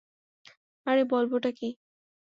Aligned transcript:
আরে, 0.87 1.03
বলবোটা 1.05 1.51
কী? 1.51 1.69